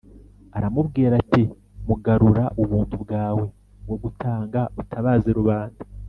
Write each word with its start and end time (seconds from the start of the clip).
aramubwira, 0.57 1.13
ati: 1.21 1.43
«mugarura 1.87 2.45
ubuntu 2.63 2.95
bwawe 3.03 3.43
bwo 3.83 3.95
gutanga 4.03 4.59
utabaze 4.81 5.29
rubanda 5.39 5.79